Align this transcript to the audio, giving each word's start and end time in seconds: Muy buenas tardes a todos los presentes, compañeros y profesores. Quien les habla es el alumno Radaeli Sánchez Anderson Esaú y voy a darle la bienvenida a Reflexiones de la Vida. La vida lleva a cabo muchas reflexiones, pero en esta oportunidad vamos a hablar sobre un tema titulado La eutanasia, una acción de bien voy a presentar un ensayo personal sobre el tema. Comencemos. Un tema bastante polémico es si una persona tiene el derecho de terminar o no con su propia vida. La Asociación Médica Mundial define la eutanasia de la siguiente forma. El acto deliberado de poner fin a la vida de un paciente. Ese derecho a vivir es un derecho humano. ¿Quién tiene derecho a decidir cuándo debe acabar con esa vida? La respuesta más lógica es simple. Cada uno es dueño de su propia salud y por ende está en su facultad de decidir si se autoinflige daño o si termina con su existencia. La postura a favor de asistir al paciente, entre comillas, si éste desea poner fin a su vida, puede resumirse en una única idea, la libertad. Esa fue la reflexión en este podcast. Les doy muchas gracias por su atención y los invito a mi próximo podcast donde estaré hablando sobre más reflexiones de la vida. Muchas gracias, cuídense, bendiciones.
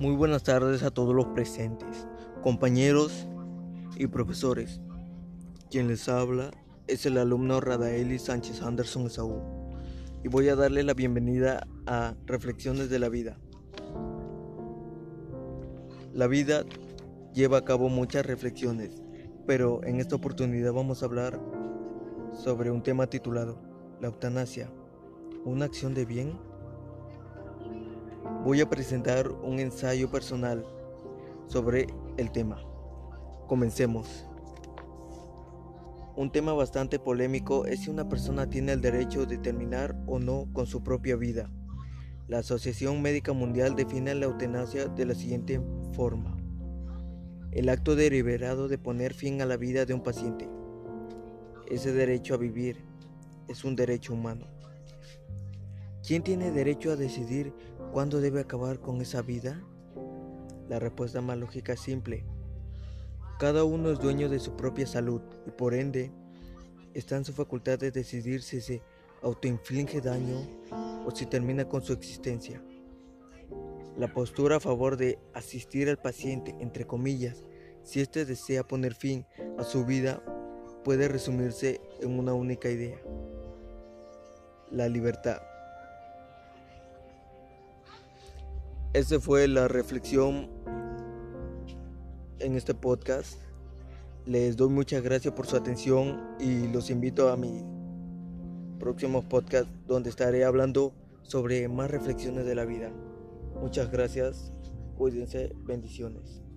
Muy 0.00 0.14
buenas 0.14 0.44
tardes 0.44 0.84
a 0.84 0.92
todos 0.92 1.12
los 1.12 1.26
presentes, 1.26 2.06
compañeros 2.40 3.26
y 3.96 4.06
profesores. 4.06 4.80
Quien 5.72 5.88
les 5.88 6.08
habla 6.08 6.52
es 6.86 7.04
el 7.04 7.18
alumno 7.18 7.60
Radaeli 7.60 8.20
Sánchez 8.20 8.62
Anderson 8.62 9.06
Esaú 9.06 9.42
y 10.22 10.28
voy 10.28 10.50
a 10.50 10.54
darle 10.54 10.84
la 10.84 10.94
bienvenida 10.94 11.66
a 11.88 12.14
Reflexiones 12.26 12.90
de 12.90 13.00
la 13.00 13.08
Vida. 13.08 13.40
La 16.14 16.28
vida 16.28 16.64
lleva 17.34 17.58
a 17.58 17.64
cabo 17.64 17.88
muchas 17.88 18.24
reflexiones, 18.24 19.02
pero 19.48 19.82
en 19.82 19.98
esta 19.98 20.14
oportunidad 20.14 20.72
vamos 20.72 21.02
a 21.02 21.06
hablar 21.06 21.40
sobre 22.34 22.70
un 22.70 22.84
tema 22.84 23.08
titulado 23.08 23.60
La 24.00 24.06
eutanasia, 24.06 24.70
una 25.44 25.64
acción 25.64 25.92
de 25.92 26.04
bien 26.04 26.38
voy 28.48 28.62
a 28.62 28.70
presentar 28.70 29.30
un 29.30 29.58
ensayo 29.58 30.10
personal 30.10 30.64
sobre 31.48 31.86
el 32.16 32.32
tema. 32.32 32.58
Comencemos. 33.46 34.24
Un 36.16 36.32
tema 36.32 36.54
bastante 36.54 36.98
polémico 36.98 37.66
es 37.66 37.80
si 37.80 37.90
una 37.90 38.08
persona 38.08 38.48
tiene 38.48 38.72
el 38.72 38.80
derecho 38.80 39.26
de 39.26 39.36
terminar 39.36 40.02
o 40.06 40.18
no 40.18 40.48
con 40.54 40.66
su 40.66 40.82
propia 40.82 41.14
vida. 41.16 41.50
La 42.26 42.38
Asociación 42.38 43.02
Médica 43.02 43.34
Mundial 43.34 43.76
define 43.76 44.14
la 44.14 44.24
eutanasia 44.24 44.86
de 44.86 45.04
la 45.04 45.14
siguiente 45.14 45.60
forma. 45.92 46.34
El 47.50 47.68
acto 47.68 47.96
deliberado 47.96 48.66
de 48.66 48.78
poner 48.78 49.12
fin 49.12 49.42
a 49.42 49.44
la 49.44 49.58
vida 49.58 49.84
de 49.84 49.92
un 49.92 50.02
paciente. 50.02 50.48
Ese 51.66 51.92
derecho 51.92 52.32
a 52.32 52.38
vivir 52.38 52.82
es 53.46 53.62
un 53.62 53.76
derecho 53.76 54.14
humano. 54.14 54.46
¿Quién 56.02 56.22
tiene 56.22 56.50
derecho 56.50 56.92
a 56.92 56.96
decidir 56.96 57.52
cuándo 57.92 58.20
debe 58.20 58.40
acabar 58.40 58.80
con 58.80 59.00
esa 59.00 59.22
vida? 59.22 59.62
La 60.68 60.78
respuesta 60.78 61.20
más 61.20 61.38
lógica 61.38 61.72
es 61.72 61.80
simple. 61.80 62.24
Cada 63.38 63.64
uno 63.64 63.90
es 63.90 63.98
dueño 63.98 64.28
de 64.28 64.38
su 64.38 64.56
propia 64.56 64.86
salud 64.86 65.22
y 65.46 65.50
por 65.50 65.74
ende 65.74 66.12
está 66.94 67.16
en 67.16 67.24
su 67.24 67.32
facultad 67.32 67.78
de 67.78 67.90
decidir 67.90 68.42
si 68.42 68.60
se 68.60 68.82
autoinflige 69.22 70.00
daño 70.00 70.40
o 71.06 71.10
si 71.14 71.26
termina 71.26 71.68
con 71.68 71.82
su 71.82 71.92
existencia. 71.92 72.62
La 73.96 74.12
postura 74.12 74.56
a 74.56 74.60
favor 74.60 74.96
de 74.96 75.18
asistir 75.34 75.88
al 75.88 75.98
paciente, 75.98 76.54
entre 76.60 76.86
comillas, 76.86 77.42
si 77.82 78.00
éste 78.00 78.24
desea 78.24 78.66
poner 78.66 78.94
fin 78.94 79.26
a 79.56 79.64
su 79.64 79.84
vida, 79.84 80.22
puede 80.84 81.08
resumirse 81.08 81.80
en 82.00 82.18
una 82.18 82.34
única 82.34 82.68
idea, 82.68 83.00
la 84.70 84.88
libertad. 84.88 85.47
Esa 88.94 89.20
fue 89.20 89.46
la 89.48 89.68
reflexión 89.68 90.48
en 92.38 92.56
este 92.56 92.72
podcast. 92.74 93.38
Les 94.24 94.56
doy 94.56 94.70
muchas 94.70 95.02
gracias 95.02 95.34
por 95.34 95.46
su 95.46 95.56
atención 95.56 96.36
y 96.40 96.68
los 96.68 96.88
invito 96.88 97.28
a 97.28 97.36
mi 97.36 97.62
próximo 98.78 99.28
podcast 99.28 99.68
donde 99.86 100.08
estaré 100.08 100.44
hablando 100.44 100.94
sobre 101.20 101.68
más 101.68 101.90
reflexiones 101.90 102.46
de 102.46 102.54
la 102.54 102.64
vida. 102.64 102.90
Muchas 103.60 103.90
gracias, 103.90 104.54
cuídense, 104.96 105.52
bendiciones. 105.66 106.47